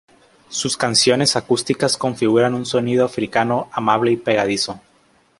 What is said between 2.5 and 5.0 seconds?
un sonido africano amable y pegadizo.